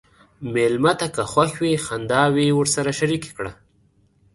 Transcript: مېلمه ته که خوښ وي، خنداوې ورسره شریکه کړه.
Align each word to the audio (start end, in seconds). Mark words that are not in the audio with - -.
مېلمه 0.53 0.93
ته 0.99 1.07
که 1.15 1.23
خوښ 1.31 1.51
وي، 1.61 1.73
خنداوې 1.85 2.47
ورسره 2.59 2.91
شریکه 2.99 3.29
کړه. 3.37 3.51